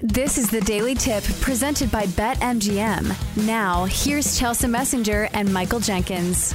[0.00, 3.46] This is the Daily Tip presented by BetMGM.
[3.46, 6.54] Now, here's Chelsa Messinger and Michael Jenkins.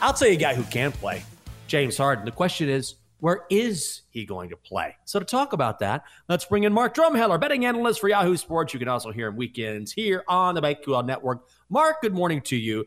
[0.00, 1.24] I'll tell you a guy who can play,
[1.66, 2.24] James Harden.
[2.24, 4.94] The question is, where is he going to play?
[5.06, 8.72] So to talk about that, let's bring in Mark Drumheller, betting analyst for Yahoo Sports.
[8.72, 11.48] You can also hear him weekends here on the BetQL Network.
[11.68, 12.84] Mark, good morning to you.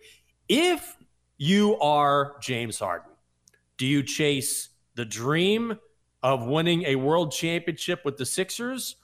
[0.48, 0.96] If
[1.38, 3.12] you are James Harden,
[3.76, 5.78] do you chase the dream
[6.24, 8.96] of winning a world championship with the Sixers?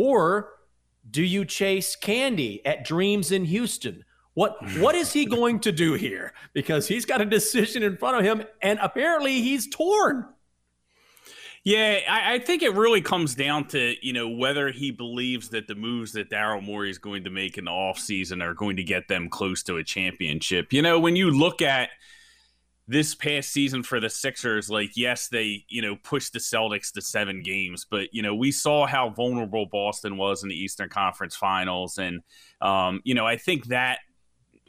[0.00, 0.50] Or
[1.10, 4.04] do you chase candy at Dreams in Houston?
[4.34, 6.34] What what is he going to do here?
[6.52, 10.24] Because he's got a decision in front of him, and apparently he's torn.
[11.64, 15.66] Yeah, I, I, think it really comes down to, you know, whether he believes that
[15.66, 18.84] the moves that Daryl Morey is going to make in the offseason are going to
[18.84, 20.72] get them close to a championship.
[20.72, 21.90] You know, when you look at
[22.88, 27.02] this past season for the Sixers, like, yes, they, you know, pushed the Celtics to
[27.02, 31.36] seven games, but, you know, we saw how vulnerable Boston was in the Eastern Conference
[31.36, 31.98] finals.
[31.98, 32.22] And,
[32.62, 33.98] um, you know, I think that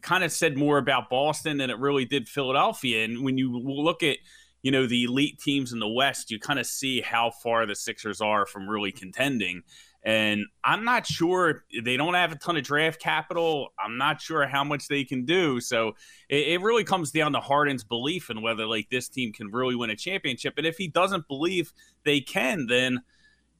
[0.01, 3.05] kind of said more about Boston than it really did Philadelphia.
[3.05, 4.17] And when you look at,
[4.63, 7.75] you know, the elite teams in the West, you kind of see how far the
[7.75, 9.63] Sixers are from really contending.
[10.03, 13.73] And I'm not sure they don't have a ton of draft capital.
[13.77, 15.59] I'm not sure how much they can do.
[15.59, 15.89] So
[16.29, 19.75] it, it, really comes down to Harden's belief in whether like this team can really
[19.75, 20.53] win a championship.
[20.57, 21.73] And if he doesn't believe
[22.05, 23.01] they can, then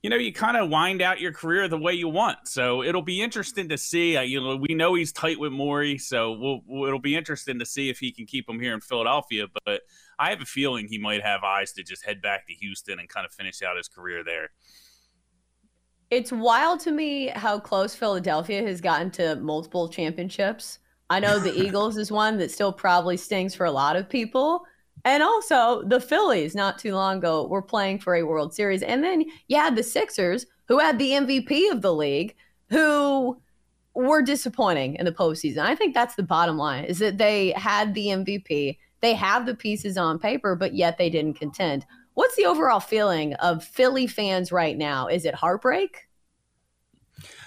[0.02, 2.48] you know you kind of wind out your career the way you want.
[2.48, 4.16] So it'll be interesting to see.
[4.16, 7.66] Uh, you know, we know he's tight with Morey, so we'll, it'll be interesting to
[7.66, 9.48] see if he can keep him here in Philadelphia.
[9.66, 9.82] But
[10.18, 13.10] I have a feeling he might have eyes to just head back to Houston and
[13.10, 14.52] kind of finish out his career there.
[16.12, 20.80] It's wild to me how close Philadelphia has gotten to multiple championships.
[21.10, 24.64] I know the Eagles is one that still probably stings for a lot of people.
[25.06, 28.82] And also the Phillies not too long ago were playing for a World Series.
[28.82, 32.36] And then you had the Sixers who had the MVP of the league
[32.70, 33.40] who
[33.94, 35.60] were disappointing in the postseason.
[35.60, 38.78] I think that's the bottom line is that they had the MVP.
[39.02, 41.86] They have the pieces on paper, but yet they didn't contend.
[42.20, 45.08] What's the overall feeling of Philly fans right now?
[45.08, 46.10] Is it heartbreak?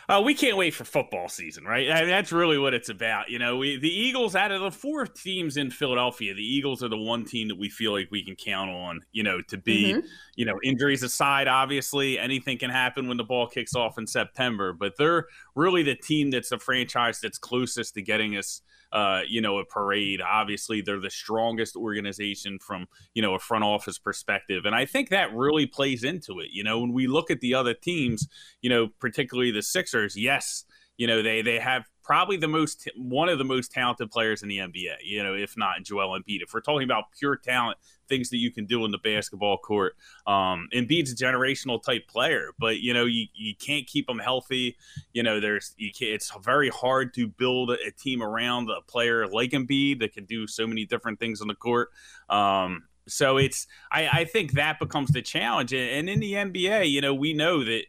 [0.08, 1.90] Uh, we can't wait for football season, right?
[1.90, 3.28] I mean, that's really what it's about.
[3.28, 6.88] You know, we the Eagles out of the four teams in Philadelphia, the Eagles are
[6.88, 9.00] the one team that we feel like we can count on.
[9.12, 10.06] You know, to be, mm-hmm.
[10.36, 14.72] you know, injuries aside, obviously anything can happen when the ball kicks off in September,
[14.72, 18.62] but they're really the team that's the franchise that's closest to getting us
[18.92, 20.20] uh, you know, a parade.
[20.20, 24.64] Obviously, they're the strongest organization from, you know, a front office perspective.
[24.66, 26.48] And I think that really plays into it.
[26.52, 28.28] You know, when we look at the other teams,
[28.60, 30.64] you know, particularly the Sixers, yes,
[30.98, 34.48] you know, they they have probably the most one of the most talented players in
[34.48, 36.42] the NBA, you know, if not Joel Embiid.
[36.42, 39.96] If we're talking about pure talent, things that you can do in the basketball court,
[40.26, 44.76] um, Embiid's a generational type player, but you know, you, you can't keep him healthy.
[45.12, 49.26] You know, there's you can't, it's very hard to build a team around a player
[49.28, 51.90] like Embiid that can do so many different things on the court.
[52.28, 57.00] Um, so it's I, I think that becomes the challenge, and in the NBA, you
[57.00, 57.84] know, we know that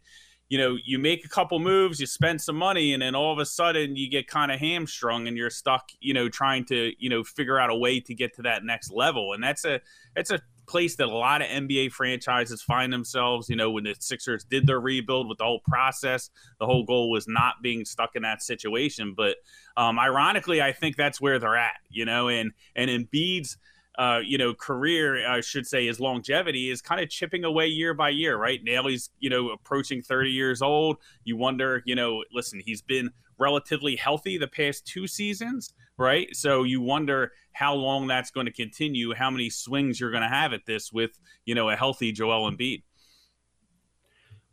[0.49, 3.39] you know, you make a couple moves, you spend some money, and then all of
[3.39, 7.09] a sudden you get kind of hamstrung and you're stuck, you know, trying to, you
[7.09, 9.33] know, figure out a way to get to that next level.
[9.33, 9.81] And that's a
[10.15, 13.49] that's a place that a lot of NBA franchises find themselves.
[13.49, 16.29] You know, when the Sixers did their rebuild with the whole process,
[16.59, 19.13] the whole goal was not being stuck in that situation.
[19.15, 19.37] But
[19.75, 21.79] um, ironically, I think that's where they're at.
[21.89, 23.57] You know, and and Embiid's–
[23.97, 27.93] uh, you know, career, I should say, his longevity is kind of chipping away year
[27.93, 28.59] by year, right?
[28.63, 30.97] He's, you know, approaching 30 years old.
[31.23, 36.35] You wonder, you know, listen, he's been relatively healthy the past two seasons, right?
[36.35, 40.29] So you wonder how long that's going to continue, how many swings you're going to
[40.29, 42.81] have at this with, you know, a healthy Joel Embiid.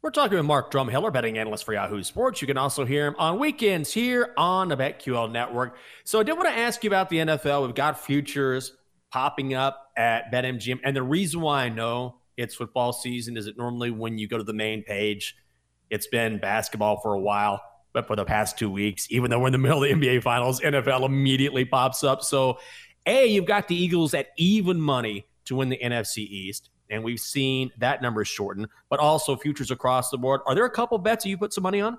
[0.02, 2.40] We're talking with Mark Drumheller, betting analyst for Yahoo Sports.
[2.40, 5.76] You can also hear him on weekends here on the BetQL Network.
[6.04, 7.66] So I did want to ask you about the NFL.
[7.66, 8.72] We've got futures
[9.12, 10.80] popping up at BetMGM.
[10.84, 14.38] And the reason why I know it's football season is that normally when you go
[14.38, 15.36] to the main page,
[15.90, 17.60] it's been basketball for a while.
[17.92, 20.22] But for the past two weeks, even though we're in the middle of the NBA
[20.22, 22.22] finals, NFL immediately pops up.
[22.22, 22.58] So,
[23.04, 26.70] A, you've got the Eagles at even money to win the NFC East.
[26.88, 30.40] And we've seen that number shorten, but also futures across the board.
[30.46, 31.98] Are there a couple bets that you put some money on?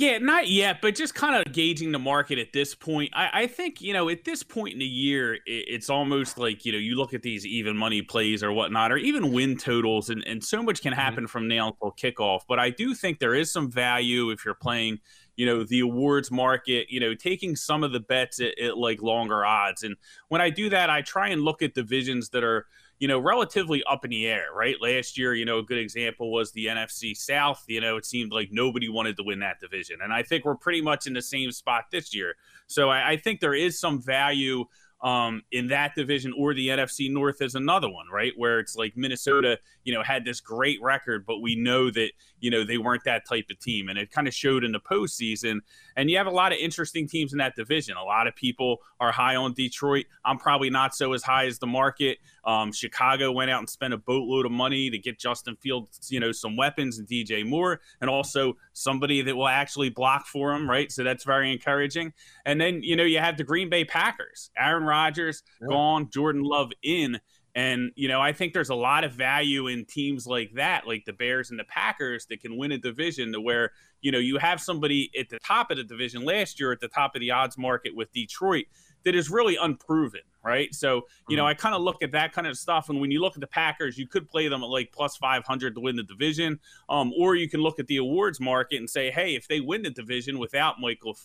[0.00, 3.10] Yeah, not yet, but just kind of gauging the market at this point.
[3.12, 6.64] I, I, think, you know, at this point in the year, it, it's almost like,
[6.64, 10.08] you know, you look at these even money plays or whatnot, or even win totals,
[10.08, 11.00] and, and so much can mm-hmm.
[11.02, 11.26] happen mm-hmm.
[11.26, 12.44] from now until kickoff.
[12.48, 15.00] But I do think there is some value if you're playing,
[15.36, 19.02] you know, the awards market, you know, taking some of the bets at, at like
[19.02, 19.82] longer odds.
[19.82, 19.96] And
[20.28, 22.64] when I do that, I try and look at divisions that are,
[23.00, 24.76] you know, relatively up in the air, right?
[24.80, 27.64] Last year, you know, a good example was the NFC South.
[27.66, 30.00] You know, it seemed like nobody wanted to win that division.
[30.02, 32.36] And I think we're pretty much in the same spot this year.
[32.66, 34.66] So I, I think there is some value
[35.02, 38.32] um, in that division or the NFC North is another one, right?
[38.36, 42.10] Where it's like Minnesota, you know, had this great record, but we know that,
[42.40, 43.88] you know, they weren't that type of team.
[43.88, 45.60] And it kind of showed in the postseason.
[45.96, 47.96] And you have a lot of interesting teams in that division.
[47.96, 50.04] A lot of people are high on Detroit.
[50.24, 52.18] I'm probably not so as high as the market.
[52.44, 56.20] Um, Chicago went out and spent a boatload of money to get Justin Fields, you
[56.20, 60.68] know, some weapons and DJ Moore, and also somebody that will actually block for him,
[60.68, 60.90] right?
[60.90, 62.12] So that's very encouraging.
[62.44, 64.50] And then, you know, you have the Green Bay Packers.
[64.56, 65.68] Aaron Rodgers yeah.
[65.68, 67.20] gone, Jordan Love in.
[67.54, 71.04] And, you know, I think there's a lot of value in teams like that, like
[71.04, 74.38] the Bears and the Packers, that can win a division to where, you know, you
[74.38, 77.32] have somebody at the top of the division last year at the top of the
[77.32, 78.66] odds market with Detroit
[79.04, 80.74] that is really unproven, right?
[80.74, 81.48] So, you know, mm-hmm.
[81.48, 82.88] I kind of look at that kind of stuff.
[82.88, 85.74] And when you look at the Packers, you could play them at like plus 500
[85.74, 86.58] to win the division.
[86.88, 89.82] Um, or you can look at the awards market and say, hey, if they win
[89.82, 91.16] the division without Michael,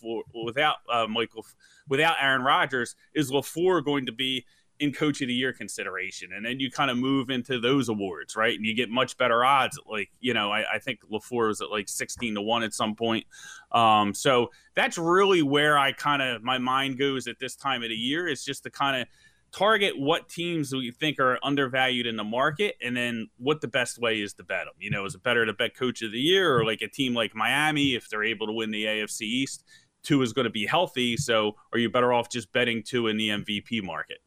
[0.44, 1.46] without uh, Michael,
[1.88, 4.44] without Aaron Rodgers, is LaFleur going to be
[4.78, 8.36] in coach of the year consideration and then you kind of move into those awards
[8.36, 8.56] right?
[8.56, 11.70] And you get much better odds like you know i, I think LaFleur was at
[11.70, 13.26] like 16 to 1 at some point.
[13.72, 17.88] Um, so that's really where i kind of my mind goes at this time of
[17.88, 19.08] the year is just to kind of
[19.52, 23.98] target what teams we think are undervalued in the market and then what the best
[23.98, 26.18] way is to bet them you know is it better to bet coach of the
[26.18, 29.64] year or like a team like miami if they're able to win the afc east?
[30.02, 33.16] Tua is going to be healthy so are you better off just betting Tua in
[33.16, 34.18] the mvp market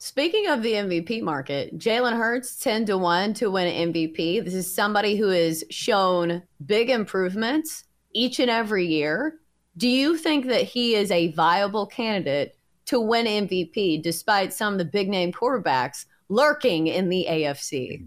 [0.00, 4.44] Speaking of the MVP market, Jalen Hurts 10 to 1 to win MVP.
[4.44, 7.82] This is somebody who has shown big improvements
[8.14, 9.40] each and every year.
[9.76, 12.56] Do you think that he is a viable candidate
[12.86, 18.06] to win MVP despite some of the big name quarterbacks lurking in the AFC?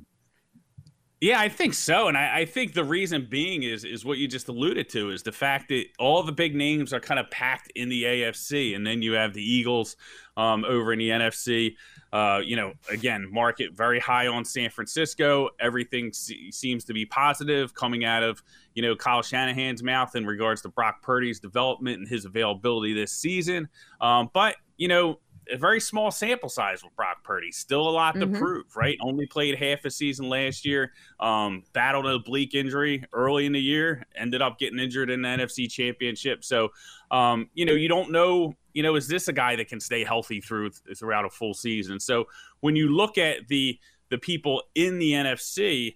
[1.22, 4.28] Yeah, I think so, and I, I, think the reason being is is what you
[4.28, 7.72] just alluded to is the fact that all the big names are kind of packed
[7.76, 9.98] in the AFC, and then you have the Eagles
[10.36, 11.76] um, over in the NFC.
[12.12, 15.50] Uh, you know, again, market very high on San Francisco.
[15.60, 18.42] Everything seems to be positive coming out of
[18.74, 23.12] you know Kyle Shanahan's mouth in regards to Brock Purdy's development and his availability this
[23.12, 23.70] season.
[24.02, 25.20] Um, but you know,
[25.50, 27.52] a very small sample size with Brock Purdy.
[27.52, 28.38] Still a lot to mm-hmm.
[28.38, 28.98] prove, right?
[29.02, 30.94] Only played half a season last year.
[31.20, 34.06] Um, battled a oblique injury early in the year.
[34.16, 36.44] Ended up getting injured in the NFC Championship.
[36.44, 36.70] So,
[37.10, 38.56] um, you know, you don't know.
[38.74, 42.00] You know, is this a guy that can stay healthy through throughout a full season?
[42.00, 42.26] So
[42.62, 43.78] when you look at the
[44.10, 45.96] the people in the NFC,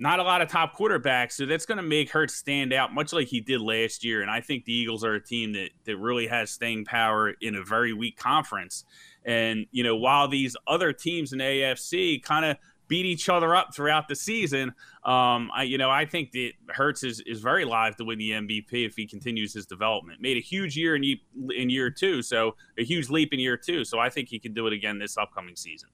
[0.00, 3.12] not a lot of top quarterbacks, so that's going to make Hurts stand out, much
[3.12, 4.22] like he did last year.
[4.22, 7.54] And I think the Eagles are a team that that really has staying power in
[7.54, 8.86] a very weak conference.
[9.26, 12.56] And you know, while these other teams in AFC kind of
[12.88, 14.70] beat each other up throughout the season,
[15.04, 18.30] um, I you know I think that Hurts is is very live to win the
[18.30, 20.22] MVP if he continues his development.
[20.22, 21.04] Made a huge year in
[21.54, 23.84] in year two, so a huge leap in year two.
[23.84, 25.90] So I think he can do it again this upcoming season.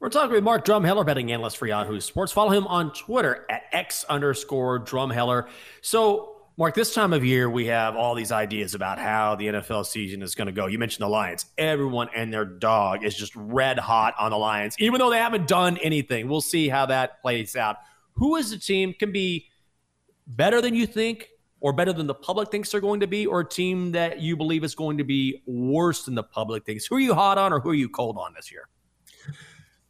[0.00, 2.32] We're talking with Mark Drumheller, betting analyst for Yahoo Sports.
[2.32, 5.46] Follow him on Twitter at X underscore Drumheller.
[5.82, 9.84] So, Mark, this time of year, we have all these ideas about how the NFL
[9.84, 10.64] season is going to go.
[10.68, 11.44] You mentioned the Lions.
[11.58, 15.46] Everyone and their dog is just red hot on the Lions, even though they haven't
[15.46, 16.30] done anything.
[16.30, 17.76] We'll see how that plays out.
[18.14, 19.48] Who is the team can be
[20.26, 21.28] better than you think
[21.60, 24.34] or better than the public thinks they're going to be, or a team that you
[24.34, 26.86] believe is going to be worse than the public thinks?
[26.86, 28.66] Who are you hot on or who are you cold on this year?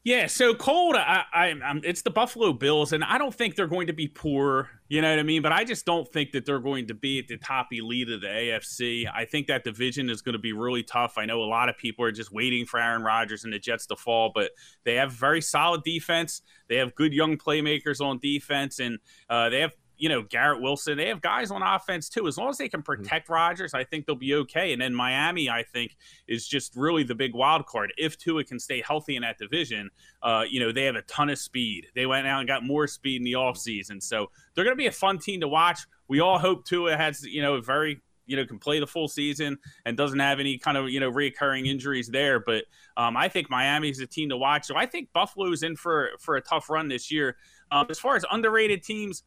[0.02, 0.96] Yeah, so cold.
[0.96, 4.08] I, I, I'm, it's the Buffalo Bills, and I don't think they're going to be
[4.08, 4.70] poor.
[4.88, 5.42] You know what I mean?
[5.42, 8.22] But I just don't think that they're going to be at the top elite of
[8.22, 9.04] the AFC.
[9.12, 11.18] I think that division is going to be really tough.
[11.18, 13.86] I know a lot of people are just waiting for Aaron Rodgers and the Jets
[13.88, 14.52] to fall, but
[14.84, 16.40] they have very solid defense.
[16.70, 20.96] They have good young playmakers on defense, and uh, they have you know, Garrett Wilson.
[20.96, 22.26] They have guys on offense too.
[22.26, 23.02] As long as they can mm-hmm.
[23.02, 23.34] protect mm-hmm.
[23.34, 24.72] Rodgers, I think they'll be okay.
[24.72, 27.92] And then Miami, I think, is just really the big wild card.
[27.98, 29.90] If Tua can stay healthy in that division,
[30.22, 31.86] uh, you know, they have a ton of speed.
[31.94, 34.02] They went out and got more speed in the offseason.
[34.02, 35.80] So they're going to be a fun team to watch.
[36.08, 39.58] We all hope Tua has, you know, very you know can play the full season
[39.84, 42.38] and doesn't have any kind of you know reoccurring injuries there.
[42.38, 42.64] But
[42.96, 44.66] um, I think Miami is a team to watch.
[44.66, 47.36] So I think Buffalo's in for for a tough run this year.
[47.72, 49.24] Um, as far as underrated teams,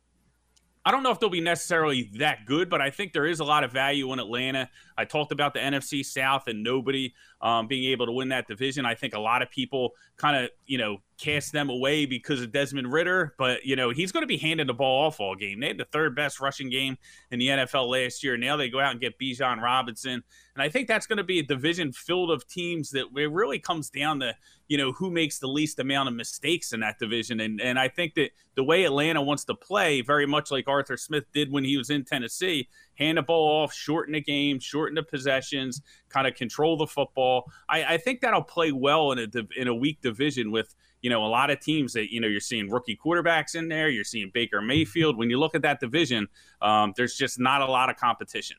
[0.85, 3.43] I don't know if they'll be necessarily that good, but I think there is a
[3.45, 4.69] lot of value in Atlanta.
[4.97, 8.85] I talked about the NFC South and nobody um, being able to win that division.
[8.85, 12.51] I think a lot of people kind of, you know, cast them away because of
[12.51, 15.59] Desmond Ridder, but you know he's going to be handing the ball off all game.
[15.59, 16.97] They had the third best rushing game
[17.31, 18.35] in the NFL last year.
[18.35, 20.23] Now they go out and get Bijan Robinson,
[20.55, 23.59] and I think that's going to be a division filled of teams that it really
[23.59, 24.35] comes down to
[24.73, 27.39] you know who makes the least amount of mistakes in that division.
[27.41, 30.97] And and I think that the way Atlanta wants to play, very much like Arthur
[30.97, 34.95] Smith did when he was in Tennessee, hand the ball off, shorten the game, shorten
[34.95, 37.51] the possessions, kind of control the football.
[37.69, 41.23] I, I think that'll play well in a in a weak division with you know,
[41.23, 44.31] a lot of teams that, you know, you're seeing rookie quarterbacks in there, you're seeing
[44.33, 45.17] Baker Mayfield.
[45.17, 46.29] When you look at that division,
[46.61, 48.57] um, there's just not a lot of competition.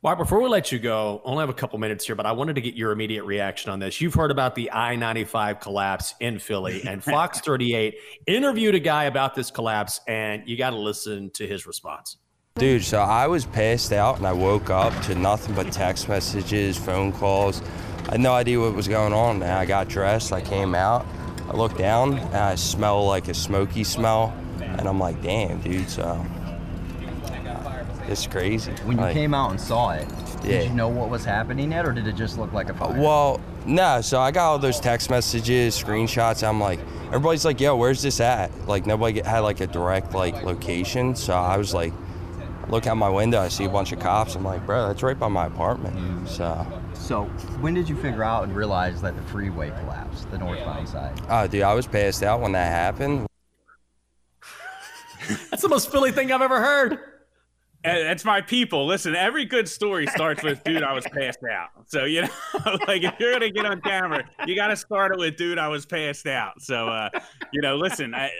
[0.00, 2.54] Mark, before we let you go, only have a couple minutes here, but I wanted
[2.54, 4.00] to get your immediate reaction on this.
[4.00, 7.96] You've heard about the I 95 collapse in Philly, and Fox 38
[8.28, 12.16] interviewed a guy about this collapse, and you got to listen to his response.
[12.54, 16.78] Dude, so I was passed out and I woke up to nothing but text messages,
[16.78, 17.60] phone calls.
[18.06, 19.42] I had no idea what was going on.
[19.42, 21.06] And I got dressed, I came out,
[21.48, 24.32] I looked down, and I smell like a smoky smell.
[24.60, 26.24] And I'm like, damn, dude, so
[28.08, 28.72] it's crazy.
[28.84, 30.06] When you like, came out and saw it,
[30.42, 30.60] Yeah.
[30.60, 32.98] did you know what was happening yet, or did it just look like a fire?
[33.00, 36.46] Well, no, so I got all those text messages, screenshots.
[36.46, 38.50] I'm like, everybody's like, yo, where's this at?
[38.66, 41.14] Like, nobody had like a direct like location.
[41.14, 41.92] So I was like,
[42.68, 44.34] look out my window, I see a bunch of cops.
[44.34, 46.28] I'm like, bro, that's right by my apartment.
[46.28, 47.24] So, So,
[47.60, 51.18] when did you figure out and realize that the freeway collapsed, the northbound side?
[51.28, 53.26] oh, dude, I was passed out when that happened.
[55.50, 56.98] That's the most Philly thing I've ever heard.
[57.84, 58.86] And That's my people.
[58.86, 62.28] Listen, every good story starts with "dude, I was passed out." So you know,
[62.86, 65.68] like if you're gonna get on camera, you got to start it with "dude, I
[65.68, 67.08] was passed out." So uh,
[67.52, 68.30] you know, listen, I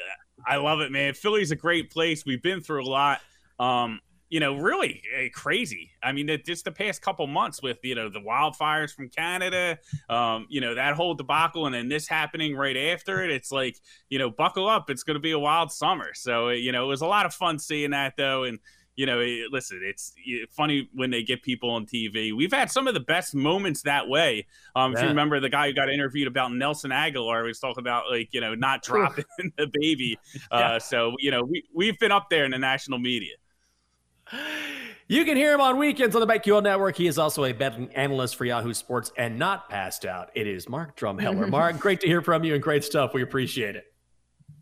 [0.47, 1.15] I love it, man.
[1.15, 2.25] Philly's a great place.
[2.27, 3.21] We've been through a lot.
[3.61, 5.91] Um, you know, really uh, crazy.
[6.03, 9.79] I mean, just the past couple months with you know the wildfires from Canada,
[10.11, 13.31] um, you know that whole debacle, and then this happening right after it.
[13.31, 13.77] It's like
[14.11, 14.91] you know, buckle up.
[14.91, 16.13] It's going to be a wild summer.
[16.15, 18.59] So you know, it was a lot of fun seeing that though, and
[18.99, 22.37] you know, it, listen, it's it, funny when they get people on TV.
[22.37, 24.45] We've had some of the best moments that way.
[24.75, 27.81] Um, If you remember the guy who got interviewed about Nelson Agholor, he was talking
[27.81, 29.25] about like you know not dropping
[29.57, 30.19] the baby.
[30.51, 30.79] Uh, Yeah.
[30.79, 33.35] So you know we we've been up there in the national media.
[35.11, 36.95] You can hear him on weekends on the BetQL Network.
[36.95, 40.29] He is also a betting analyst for Yahoo Sports and not passed out.
[40.35, 41.49] It is Mark Drumheller.
[41.51, 43.15] Mark, great to hear from you and great stuff.
[43.15, 43.85] We appreciate it.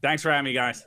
[0.02, 0.87] Thanks for having me, guys.